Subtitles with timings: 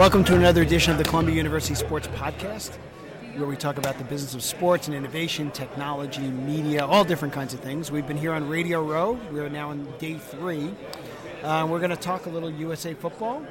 [0.00, 2.70] Welcome to another edition of the Columbia University Sports Podcast,
[3.36, 7.52] where we talk about the business of sports and innovation, technology, media, all different kinds
[7.52, 7.90] of things.
[7.92, 9.20] We've been here on Radio Row.
[9.30, 10.74] We are now on day three.
[11.42, 13.44] Uh, we're going to talk a little USA football.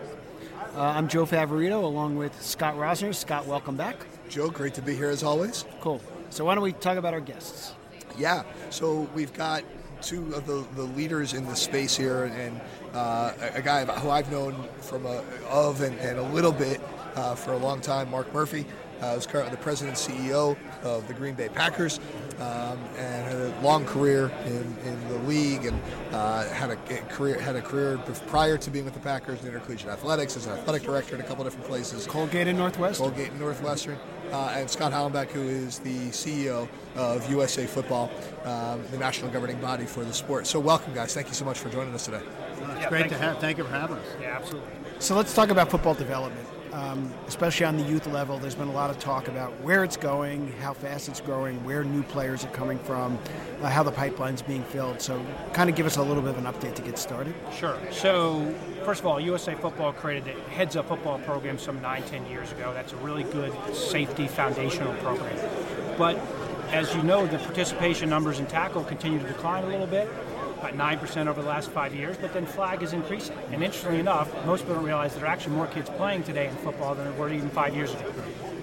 [0.75, 3.13] Uh, I'm Joe Favorito, along with Scott Rosner.
[3.13, 3.97] Scott, welcome back.
[4.27, 5.65] Joe, great to be here as always.
[5.81, 6.01] Cool.
[6.31, 7.73] So why don't we talk about our guests?
[8.17, 8.41] Yeah.
[8.71, 9.63] So we've got
[10.01, 12.59] two of the, the leaders in the space here, and
[12.93, 16.81] uh, a, guy who I've known from a, of and, and a little bit
[17.15, 18.65] uh, for a long time, Mark Murphy.
[19.01, 22.01] Uh, who's currently the president and CEO of the Green Bay Packers,
[22.39, 25.79] um, and had a long career in, in the league, and
[26.11, 29.89] uh, had a career had a career prior to being with the Packers in intercollegiate
[29.89, 32.05] athletics as an athletic director in a couple different places.
[32.07, 33.07] Colgate and Northwestern.
[33.07, 33.97] Colgate and Northwestern.
[34.31, 38.11] Uh, and Scott Hallenbeck, who is the CEO of USA Football,
[38.43, 40.45] um, the national governing body for the sport.
[40.45, 41.15] So, welcome, guys.
[41.15, 42.21] Thank you so much for joining us today.
[42.61, 43.39] Well, it's yeah, great to have.
[43.39, 44.05] Thank you for having us.
[44.21, 44.69] Yeah, absolutely.
[44.99, 48.37] So, let's talk about football development um, especially on the youth level.
[48.37, 51.83] There's been a lot of talk about where it's going, how fast it's growing, where
[51.83, 53.17] new players are coming from,
[53.61, 55.01] uh, how the pipeline's being filled.
[55.01, 57.33] So, kind of give us a little bit of an update to get started.
[57.53, 57.77] Sure.
[57.91, 58.53] So,
[58.83, 62.51] first of all, USA Football created the Heads Up Football program some nine, ten years
[62.51, 62.73] ago.
[62.73, 65.37] That's a really good safety foundational program.
[65.97, 66.19] But
[66.71, 70.07] as you know, the participation numbers in tackle continue to decline a little bit
[70.59, 73.37] about 9% over the last five years, but then flag is increasing.
[73.51, 76.55] And interestingly enough, most people don't realize there are actually more kids playing today in
[76.57, 78.13] football than there were even five years ago.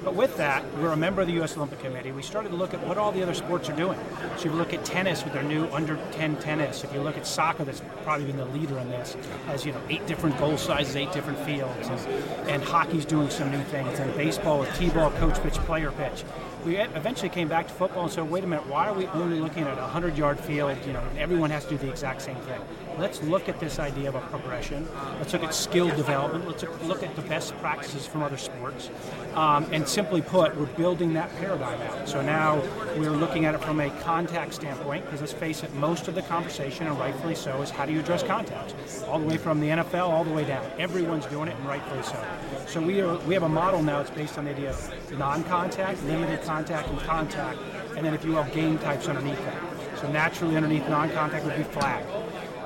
[0.05, 1.57] But with that, we're a member of the U.S.
[1.57, 2.13] Olympic Committee.
[2.13, 3.99] We started to look at what all the other sports are doing.
[4.21, 7.17] So if you look at tennis with their new under 10 tennis, if you look
[7.17, 10.57] at soccer, that's probably been the leader in this, has you know eight different goal
[10.59, 12.01] sizes, eight different fields, and,
[12.49, 16.23] and hockey's doing some new things, and baseball with t-ball, coach pitch, player pitch
[16.67, 19.39] we eventually came back to football and said, wait a minute, why are we only
[19.39, 20.77] looking at a 100 yard field?
[20.85, 22.61] You know, everyone has to do the exact same thing.
[22.99, 24.89] Let's look at this idea of a progression.
[25.19, 26.47] Let's look at skill development.
[26.47, 28.91] Let's look at the best practices from other sports.
[29.35, 32.09] Um, and simply put, we're building that paradigm out.
[32.09, 32.61] So now
[32.97, 36.23] we're looking at it from a contact standpoint, because let's face it, most of the
[36.23, 38.75] conversation, and rightfully so, is how do you address contact?
[39.07, 40.69] All the way from the NFL all the way down.
[40.79, 42.25] Everyone's doing it, and rightfully so.
[42.67, 45.45] So we, are, we have a model now that's based on the idea of non
[45.45, 47.59] contact, limited contact, and contact,
[47.97, 50.01] and then if you will, game types underneath that.
[50.01, 52.05] So naturally, underneath non contact would be flag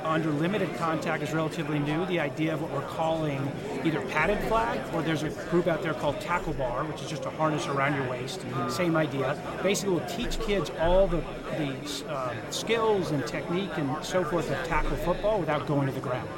[0.04, 2.04] under limited contact is relatively new.
[2.06, 3.50] The idea of what we're calling
[3.84, 7.24] either padded flag, or there's a group out there called tackle bar, which is just
[7.26, 8.40] a harness around your waist.
[8.40, 8.70] Mm-hmm.
[8.70, 9.38] Same idea.
[9.62, 11.22] Basically, we'll teach kids all the,
[11.56, 16.00] the uh, skills and technique and so forth of tackle football without going to the
[16.00, 16.28] ground.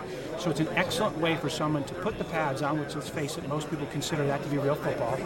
[0.43, 3.39] So it's an excellent way for someone to put the pads on, which let's face
[3.39, 5.17] it, most people consider that to be real football,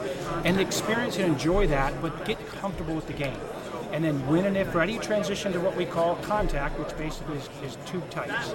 [0.45, 3.39] and experience and enjoy that, but get comfortable with the game
[3.93, 7.49] and then when and if ready, transition to what we call contact, which basically is,
[7.65, 8.51] is two types.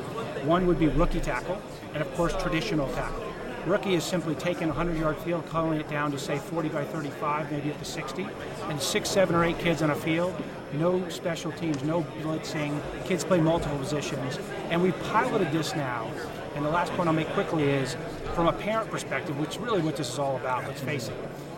[0.45, 1.59] One would be rookie tackle,
[1.94, 3.23] and of course traditional tackle.
[3.66, 6.83] Rookie is simply taking a 100 yard field, culling it down to say 40 by
[6.83, 8.28] 35, maybe up to 60,
[8.69, 10.35] and six, seven, or eight kids on a field.
[10.73, 12.79] No special teams, no blitzing.
[13.05, 14.39] Kids play multiple positions.
[14.69, 16.09] And we piloted this now.
[16.56, 17.95] And the last point I'll make quickly is
[18.35, 21.16] from a parent perspective, which is really what this is all about, let's face it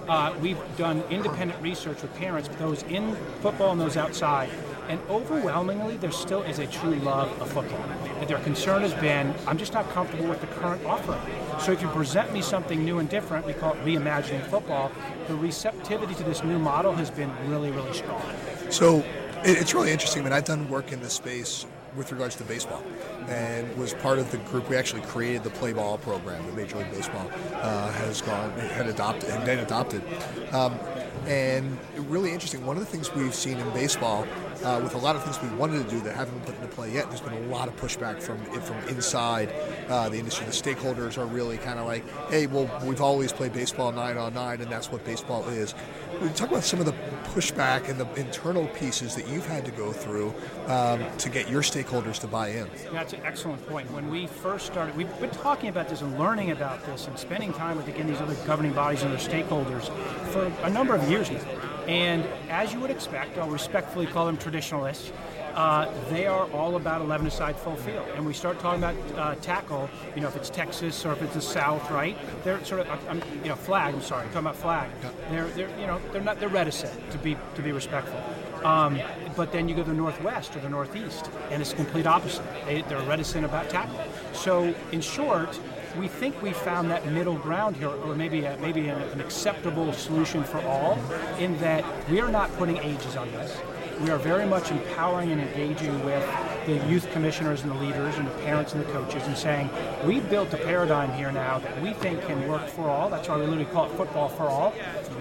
[0.07, 4.49] uh, we've done independent research with parents, those in football and those outside,
[4.89, 7.81] and overwhelmingly, there still is a true love of football.
[8.19, 11.21] And their concern has been, I'm just not comfortable with the current offering.
[11.59, 14.91] So if you present me something new and different, we call it reimagining football,
[15.27, 18.21] the receptivity to this new model has been really, really strong.
[18.69, 19.05] So
[19.43, 20.23] it's really interesting.
[20.23, 21.65] I mean, I've done work in this space
[21.95, 22.83] with regards to baseball
[23.27, 24.69] and was part of the group.
[24.69, 28.87] We actually created the play ball program that Major League Baseball uh, has gone had
[28.87, 30.03] adopted and then adopted.
[30.51, 30.77] Um,
[31.25, 31.77] and
[32.09, 32.65] really interesting.
[32.65, 34.27] One of the things we've seen in baseball,
[34.63, 36.75] uh, with a lot of things we wanted to do that haven't been put into
[36.75, 39.53] play yet, there's been a lot of pushback from from inside
[39.89, 40.45] uh, the industry.
[40.45, 44.33] The stakeholders are really kind of like, "Hey, well, we've always played baseball nine on
[44.33, 45.73] nine, and that's what baseball is."
[46.21, 46.93] We talk about some of the
[47.33, 50.33] pushback and the internal pieces that you've had to go through
[50.67, 52.69] um, to get your stakeholders to buy in.
[52.91, 53.91] That's an excellent point.
[53.91, 57.51] When we first started, we've been talking about this and learning about this and spending
[57.53, 59.89] time with again these other governing bodies and their stakeholders
[60.31, 61.72] for a number of years now.
[61.87, 65.11] And as you would expect, I'll respectfully call them traditionalists.
[65.53, 68.07] Uh, they are all about 11 aside full field.
[68.15, 71.35] And we start talking about uh, tackle, you know, if it's Texas or if it's
[71.35, 72.17] the South, right?
[72.43, 73.93] They're sort of, I'm, you know, flag.
[73.93, 74.89] I'm sorry, I'm talking about flag.
[75.29, 78.19] They're, they're, you know, they're not, they're reticent to be to be respectful.
[78.65, 78.99] Um,
[79.35, 82.45] but then you go to the Northwest or the Northeast, and it's complete opposite.
[82.65, 83.99] They, they're reticent about tackle.
[84.33, 85.59] So, in short,
[85.97, 89.93] we think we found that middle ground here, or maybe a, maybe an, an acceptable
[89.93, 90.99] solution for all,
[91.39, 93.59] in that we are not putting ages on this
[94.03, 96.27] we are very much empowering and engaging with
[96.65, 99.69] the youth commissioners and the leaders and the parents and the coaches and saying,
[100.05, 103.09] we built a paradigm here now that we think can work for all.
[103.09, 104.73] That's why we literally call it football for all.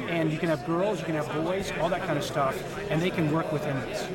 [0.08, 3.00] And you can have girls, you can have boys, all that kind of stuff, and
[3.00, 4.08] they can work within this.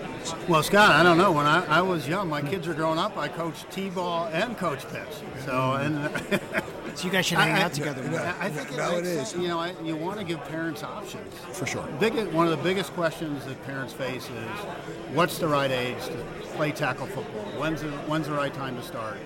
[0.49, 1.31] Well, Scott, I don't know.
[1.31, 3.17] When I, I was young, my kids are growing up.
[3.17, 5.07] I coached t-ball and coached pitch.
[5.45, 5.95] So, and
[6.97, 8.01] So you guys should hang I- out together.
[8.03, 8.19] more.
[8.19, 9.27] I, I think No, it it makes is.
[9.29, 9.41] sense.
[9.43, 11.33] You know, I, you want to give parents options.
[11.53, 11.87] For sure.
[11.99, 14.49] Big, one of the biggest questions that parents face is,
[15.13, 16.17] what's the right age to
[16.55, 17.43] play tackle football?
[17.61, 19.17] When's the, when's the right time to start?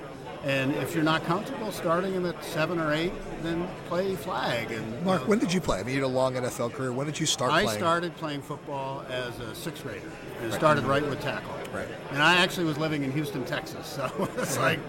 [0.43, 3.13] And if you're not comfortable starting them at seven or eight,
[3.43, 4.71] then play flag.
[4.71, 5.79] And Mark, you know, when did you play?
[5.79, 6.91] I mean, you had a long NFL career.
[6.91, 7.67] When did you start playing?
[7.67, 7.79] I playing?
[7.79, 11.53] started playing football as a sixth grader and started right with tackle.
[11.71, 11.87] Right.
[12.11, 14.79] And I actually was living in Houston, Texas, so it's like,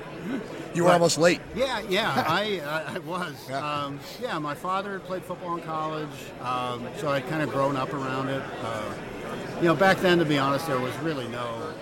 [0.74, 0.94] You were Right.
[0.94, 1.40] almost late.
[1.54, 3.34] yeah, yeah, I, I, I was.
[3.48, 3.58] Yeah.
[3.84, 6.08] Um, yeah, my father played football in college,
[6.42, 8.42] um, so I'd kind of grown up around it.
[8.62, 8.82] Uh,
[9.60, 11.72] you know, back then, to be honest, there was really no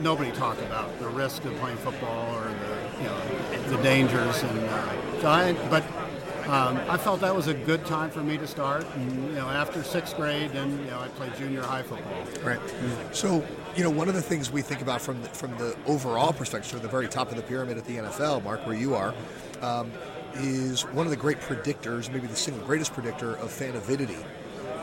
[0.00, 4.58] nobody talked about the risk of playing football or the you know the dangers, and
[4.60, 5.52] uh, so I.
[5.70, 5.82] But
[6.50, 8.84] um, I felt that was a good time for me to start.
[8.96, 12.24] And, you know, after sixth grade, then you know I played junior high football.
[12.42, 12.60] Right.
[13.12, 16.32] So, you know, one of the things we think about from the, from the overall
[16.32, 19.14] perspective, from the very top of the pyramid at the NFL, Mark, where you are,
[19.60, 19.92] um,
[20.34, 24.18] is one of the great predictors, maybe the single greatest predictor of fan avidity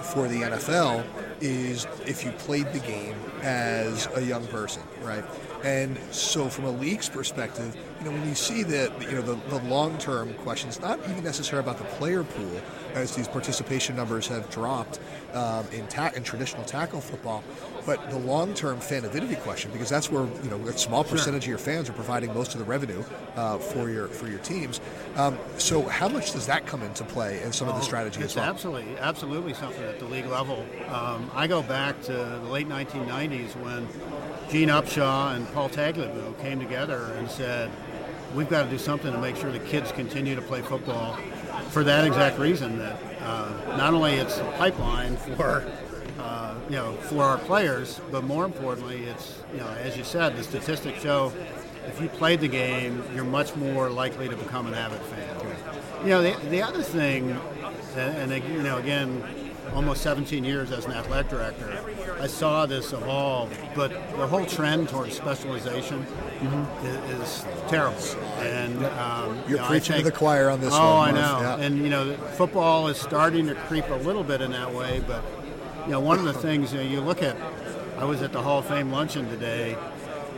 [0.02, 1.06] for the NFL
[1.42, 5.24] is if you played the game as a young person, right?
[5.63, 9.36] And so, from a league's perspective, you know, when you see the you know the,
[9.50, 12.62] the long-term questions, not even necessarily about the player pool,
[12.94, 15.00] as these participation numbers have dropped
[15.33, 17.44] um, in ta- in traditional tackle football,
[17.86, 21.50] but the long-term fan avidity question, because that's where you know a small percentage of
[21.50, 23.04] your fans are providing most of the revenue
[23.36, 24.80] uh, for your for your teams.
[25.15, 28.33] Um, so, how much does that come into play in some of the strategy It's
[28.33, 28.45] as well?
[28.45, 30.65] absolutely, absolutely something at the league level.
[30.89, 33.88] Um, I go back to the late 1990s when
[34.50, 37.70] Gene Upshaw and Paul Tagliabue came together and said,
[38.34, 41.18] "We've got to do something to make sure the kids continue to play football."
[41.70, 45.66] For that exact reason, that uh, not only it's a pipeline for
[46.20, 50.38] uh, you know for our players, but more importantly, it's you know as you said,
[50.38, 51.34] the statistics show
[51.88, 55.38] if you played the game, you're much more likely to become an avid fan.
[56.04, 57.32] You know, the, the other thing,
[57.96, 59.24] and, and you know, again,
[59.74, 61.84] almost 17 years as an athletic director,
[62.19, 66.06] I saw this evolve, but the whole trend towards specialization
[66.84, 67.98] is, is terrible.
[68.40, 71.22] And um, You're you know, I preaching to the choir on this oh, one, I
[71.22, 71.40] know.
[71.42, 71.66] Yeah.
[71.66, 75.02] And you know, football is starting to creep a little bit in that way.
[75.06, 75.24] But
[75.86, 77.36] you know, one of the things you know, you look at.
[77.98, 79.75] I was at the Hall of Fame luncheon today.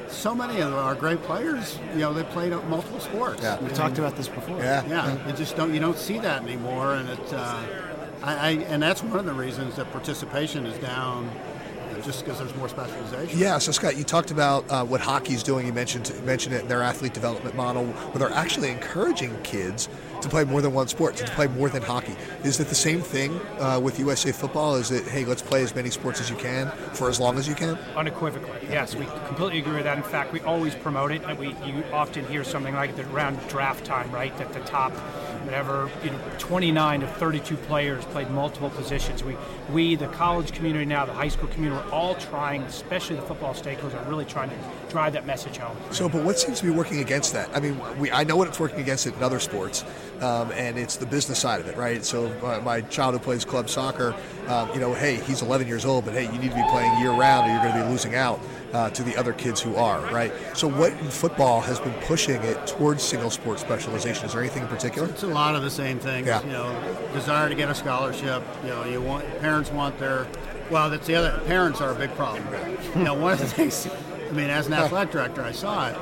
[0.08, 3.44] So many of our great players, you know, they played multiple sports.
[3.44, 3.60] Yeah.
[3.60, 4.58] We talked about this before.
[4.60, 4.86] Yeah.
[4.88, 7.62] Yeah, you just don't you don't see that anymore, and it, uh,
[8.22, 11.32] I, I and that's one of the reasons that participation is down,
[12.04, 13.38] just because there's more specialization.
[13.38, 15.66] Yeah, so Scott, you talked about uh, what hockey's doing.
[15.66, 19.90] You mentioned you mentioned it in their athlete development model, where they're actually encouraging kids
[20.22, 22.14] to play more than one sport, to play more than hockey.
[22.44, 24.76] Is it the same thing uh, with USA Football?
[24.76, 27.48] Is it hey, let's play as many sports as you can for as long as
[27.48, 27.78] you can?
[27.96, 29.98] Unequivocally, yes, we completely agree with that.
[29.98, 33.40] In fact, we always promote it, and we you often hear something like that around
[33.48, 34.36] draft time, right?
[34.38, 34.94] That the top,
[35.44, 39.24] whatever, you know, 29 of 32 players played multiple positions.
[39.24, 39.36] We,
[39.72, 43.54] we, the college community now, the high school community, we're all trying, especially the football
[43.54, 44.56] stakeholders, are really trying to
[44.90, 45.78] drive that message home.
[45.92, 47.50] So, but what seems to be working against that?
[47.54, 49.84] I mean, we I know what it's working against it in other sports,
[50.22, 52.04] um, and it's the business side of it, right?
[52.04, 52.30] So,
[52.64, 54.16] my child who plays club soccer,
[54.48, 57.00] um, you know, hey, he's 11 years old, but hey, you need to be playing
[57.00, 58.40] year round, or you're going to be losing out
[58.74, 60.32] uh, to the other kids who are, right?
[60.54, 64.26] So, what in football has been pushing it towards single sport specialization?
[64.26, 65.10] Is there anything in particular?
[65.10, 66.28] It's a lot of the same things.
[66.28, 66.44] Yeah.
[66.44, 68.44] You know, desire to get a scholarship.
[68.64, 70.28] You know, you want parents want their.
[70.70, 71.42] Well, that's the other.
[71.46, 72.46] Parents are a big problem.
[72.96, 73.88] You know, one of the things.
[73.88, 75.96] I mean, as an athletic director, I saw it.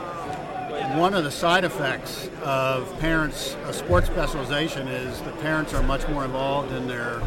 [0.97, 6.07] One of the side effects of parents' a sports specialization is the parents are much
[6.07, 7.21] more involved in their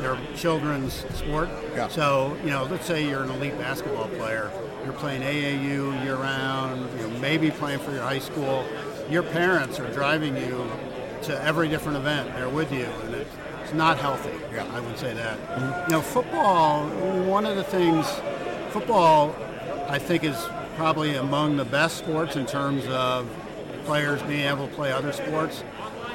[0.00, 1.48] their children's sport.
[1.74, 1.88] Yeah.
[1.88, 4.50] So, you know, let's say you're an elite basketball player.
[4.88, 6.90] You're playing AAU year round.
[6.98, 8.64] You know, maybe playing for your high school.
[9.10, 10.66] Your parents are driving you
[11.24, 12.34] to every different event.
[12.34, 13.26] They're with you, and it,
[13.62, 14.32] it's not healthy.
[14.50, 14.64] Yeah.
[14.72, 15.38] I would say that.
[15.38, 15.90] Mm-hmm.
[15.90, 16.88] You know, football.
[17.24, 18.06] One of the things,
[18.70, 19.36] football,
[19.88, 20.42] I think is
[20.76, 23.28] probably among the best sports in terms of
[23.84, 25.64] players being able to play other sports.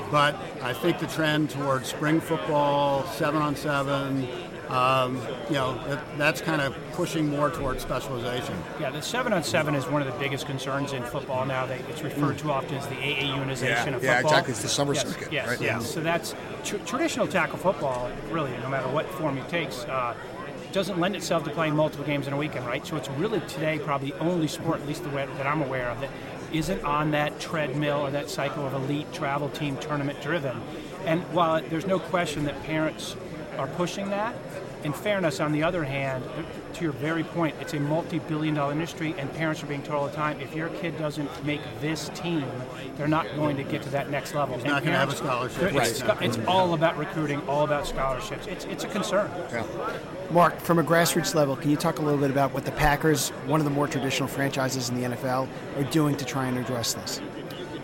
[0.09, 4.27] But I think the trend towards spring football, seven on seven,
[4.69, 5.17] um,
[5.49, 8.55] you know, that, that's kind of pushing more towards specialization.
[8.79, 11.65] Yeah, the seven on seven is one of the biggest concerns in football now.
[11.65, 14.03] That it's referred to often as the AAUization Yeah, of football.
[14.03, 14.19] yeah, football.
[14.31, 14.51] exactly.
[14.51, 15.61] It's the summer yes, circuit, Yes, right?
[15.61, 15.91] yes.
[15.93, 18.09] So that's tr- traditional tackle football.
[18.31, 20.15] Really, no matter what form it takes, uh,
[20.71, 22.85] doesn't lend itself to playing multiple games in a weekend, right?
[22.85, 25.89] So it's really today probably the only sport, at least the way that I'm aware
[25.89, 26.09] of, that
[26.51, 30.59] isn't on that treadmill or that cycle of elite travel team tournament driven.
[31.05, 33.15] And while there's no question that parents
[33.57, 34.35] are pushing that,
[34.83, 36.23] in fairness, on the other hand,
[36.73, 40.07] to your very point, it's a multi-billion dollar industry, and parents are being told all
[40.07, 42.45] the time, if your kid doesn't make this team,
[42.97, 44.55] they're not going to get to that next level.
[44.55, 45.73] He's not going to have a scholarship.
[45.73, 48.47] It's, it's, all about recruiting, all about scholarships.
[48.47, 49.31] It's, it's a concern.
[49.51, 49.65] Yeah.
[50.31, 53.29] Mark, from a grassroots level, can you talk a little bit about what the Packers,
[53.45, 56.93] one of the more traditional franchises in the NFL, are doing to try and address
[56.93, 57.21] this?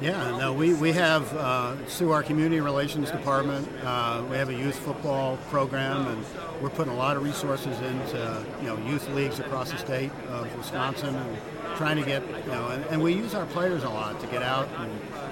[0.02, 4.54] Yeah, no, we, we have, uh, through our community relations department, uh, we have a
[4.54, 6.26] youth football program, and
[6.62, 10.56] we're putting a lot of resources into, you know, youth leagues across the state of
[10.56, 11.38] Wisconsin, and
[11.76, 14.42] trying to get, you know, and, and we use our players a lot to get
[14.42, 14.92] out and,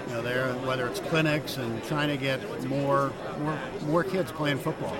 [0.09, 4.59] you know, there, whether it's clinics and trying to get more, more, more kids playing
[4.59, 4.97] football.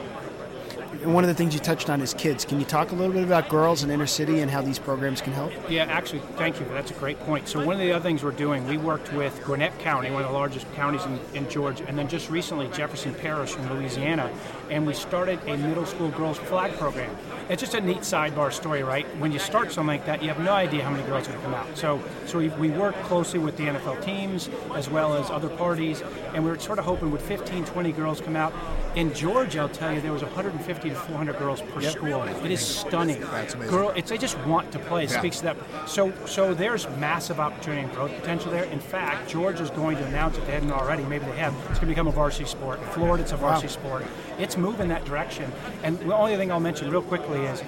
[1.04, 2.46] And one of the things you touched on is kids.
[2.46, 5.22] Can you talk a little bit about girls in inner city and how these programs
[5.22, 5.52] can help?
[5.70, 6.66] Yeah, actually, thank you.
[6.70, 7.48] That's a great point.
[7.48, 10.28] So one of the other things we're doing, we worked with Gwinnett County, one of
[10.28, 14.32] the largest counties in, in Georgia, and then just recently Jefferson Parish in Louisiana,
[14.70, 17.16] and we started a middle school girls flag program.
[17.50, 19.06] It's just a neat sidebar story, right?
[19.20, 21.44] When you start something like that, you have no idea how many girls are going
[21.44, 21.78] to come out.
[21.78, 26.02] So, so we, we work closely with the NFL teams as well as other parties,
[26.34, 28.54] and we are sort of hoping with 15, 20 girls come out.
[28.98, 31.92] In Georgia, I'll tell you, there was 150 to 400 girls per yep.
[31.92, 32.24] school.
[32.24, 33.22] It is stunning.
[33.22, 33.72] That's amazing.
[33.72, 35.04] Girl, it's they just want to play.
[35.04, 35.20] It yeah.
[35.20, 35.58] speaks to that.
[35.88, 38.64] So, so there's massive opportunity and growth potential there.
[38.64, 40.48] In fact, Georgia's going to announce it.
[40.48, 41.04] They hadn't already.
[41.04, 41.54] Maybe they have.
[41.70, 42.80] It's going to become a varsity sport.
[42.80, 43.88] In Florida, it's a varsity wow.
[43.88, 44.06] sport.
[44.40, 45.52] It's moving that direction.
[45.84, 47.62] And the only thing I'll mention real quickly is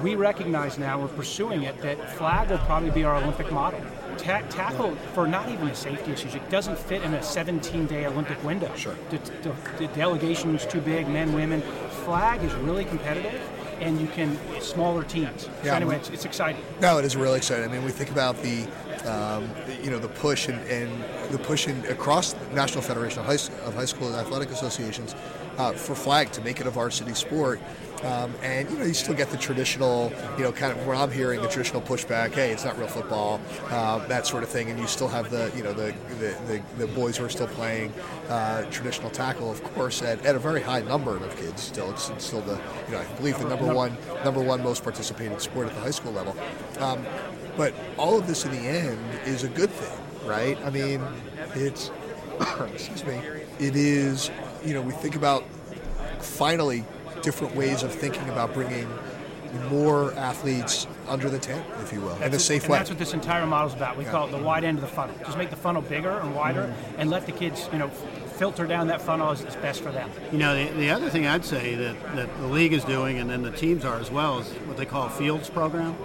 [0.00, 3.80] we recognize now we're pursuing it that flag will probably be our Olympic model.
[4.18, 6.28] Ta- tackle for not even a safety issue.
[6.28, 8.70] It doesn't fit in a 17-day Olympic window.
[8.76, 8.96] Sure.
[9.10, 11.62] The, the, the delegation is too big, men, women.
[12.04, 13.40] Flag is really competitive,
[13.80, 15.48] and you can smaller teams.
[15.62, 15.70] Yeah.
[15.70, 16.62] So anyway, it's, it's, exciting.
[16.80, 17.68] No, it is really exciting.
[17.68, 18.66] I mean, we think about the,
[19.06, 19.50] um,
[19.82, 23.66] you know, the push and, and the push in, across the National Federation of High,
[23.66, 25.14] of High School Athletic Associations
[25.58, 27.60] uh, for flag to make it a varsity sport.
[28.04, 31.10] Um, and you know you still get the traditional, you know, kind of where I'm
[31.10, 32.32] hearing the traditional pushback.
[32.32, 33.40] Hey, it's not real football,
[33.70, 34.70] uh, that sort of thing.
[34.70, 37.48] And you still have the, you know, the the, the, the boys who are still
[37.48, 37.92] playing
[38.28, 41.60] uh, traditional tackle, of course, at, at a very high number of kids.
[41.60, 44.84] Still, it's, it's, still the, you know, I believe the number one number one most
[44.84, 46.36] participated sport at the high school level.
[46.78, 47.04] Um,
[47.58, 50.56] but all of this in the end is a good thing, right?
[50.64, 51.02] I mean,
[51.54, 51.90] it's
[52.72, 53.20] excuse me,
[53.58, 54.30] it is.
[54.64, 55.44] You know, we think about
[56.20, 56.84] finally
[57.22, 58.88] different ways of thinking about bringing
[59.70, 62.78] more athletes under the tent, if you will, that's in a safe and way.
[62.78, 63.96] That's what this entire model is about.
[63.96, 64.10] We yeah.
[64.10, 65.14] call it the wide end of the funnel.
[65.24, 67.00] Just make the funnel bigger and wider, mm-hmm.
[67.00, 70.10] and let the kids, you know, filter down that funnel as, best for them.
[70.30, 73.28] You know, the, the other thing I'd say that, that the league is doing, and
[73.28, 75.96] then the teams are as well, is what they call a fields program.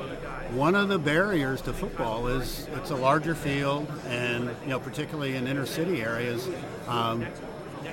[0.51, 5.35] One of the barriers to football is it's a larger field, and you know, particularly
[5.35, 6.47] in inner city areas,
[6.87, 7.25] um,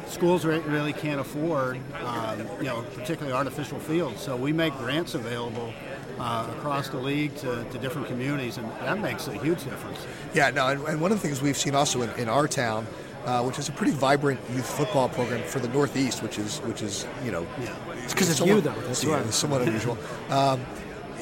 [0.07, 4.21] schools really can't afford, um, you know, particularly artificial fields.
[4.21, 5.73] So we make grants available
[6.19, 10.07] uh, across the league to, to, different communities, and that makes a huge difference.
[10.35, 12.87] Yeah, no, and, and one of the things we've seen also in, in our town.
[13.27, 16.81] Uh, which is a pretty vibrant youth football program for the Northeast, which is which
[16.81, 17.77] is you know, yeah.
[18.03, 18.73] it's because it's you though.
[18.87, 19.31] That's yeah, right.
[19.31, 19.99] somewhat unusual.
[20.31, 20.65] Um,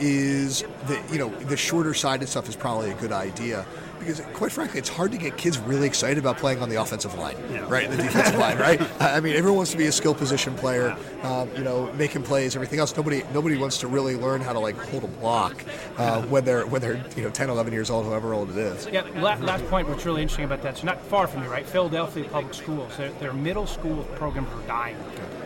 [0.00, 3.66] is that you know the shorter sided stuff is probably a good idea
[3.98, 7.14] because quite frankly, it's hard to get kids really excited about playing on the offensive
[7.14, 7.66] line, yeah.
[7.68, 7.90] right?
[7.90, 8.80] The defensive line, right?
[9.00, 12.54] I mean, everyone wants to be a skill position player, um, you know, making plays,
[12.54, 12.96] everything else.
[12.96, 15.64] Nobody, nobody wants to really learn how to like hold a block
[15.96, 18.86] uh, when they're when they're you know 10, 11 years old, however old it is.
[18.90, 19.02] Yeah.
[19.20, 21.66] Last point, what's really interesting about that, it's not far from you, right?
[21.66, 24.96] Philadelphia public schools, their, their middle school programs are dying.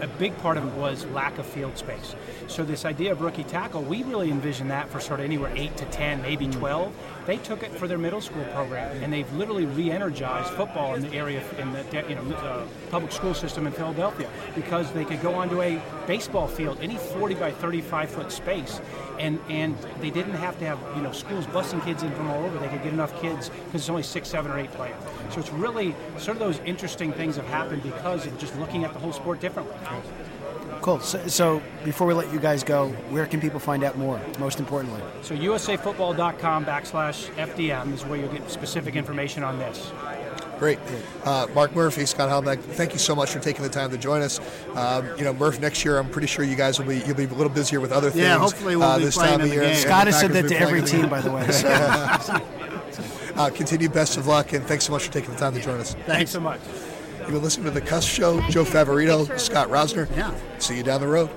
[0.01, 2.15] A big part of it was lack of field space.
[2.49, 5.77] So this idea of rookie tackle, we really envision that for sort of anywhere eight
[5.77, 6.93] to ten, maybe twelve.
[7.27, 11.13] They took it for their middle school program, and they've literally re-energized football in the
[11.15, 15.35] area in the you know uh, public school system in Philadelphia because they could go
[15.35, 18.81] onto a baseball field, any 40 by 35 foot space,
[19.19, 22.45] and and they didn't have to have you know schools busing kids in from all
[22.45, 22.59] over.
[22.59, 24.97] They could get enough kids because it's only six, seven, or eight players.
[25.31, 28.93] So it's really sort of those interesting things have happened because of just looking at
[28.93, 29.77] the whole sport differently.
[30.83, 30.99] Cool.
[30.99, 34.21] So, so, before we let you guys go, where can people find out more?
[34.41, 39.93] Most importantly, so usafootball.com backslash FDM is where you'll get specific information on this.
[40.59, 40.79] Great.
[41.25, 44.23] Uh, Mark Murphy, Scott Hallenbeck, thank you so much for taking the time to join
[44.23, 44.41] us.
[44.75, 47.25] Um, you know, Murph, next year I'm pretty sure you guys will be you'll be
[47.25, 48.23] a little busier with other things.
[48.23, 49.75] Yeah, hopefully we'll uh, be this time of year.
[49.75, 51.49] Scott has said that to every team, by the way.
[52.23, 52.41] So.
[53.37, 55.81] uh, continued best of luck, and thanks so much for taking the time to join
[55.81, 55.95] us.
[56.07, 56.61] Thanks so much.
[57.23, 58.41] You've been listening to The CUSP Show.
[58.51, 60.09] Joe Favorito, Scott Rosner.
[60.17, 60.35] Yeah.
[60.59, 61.31] See you down the road.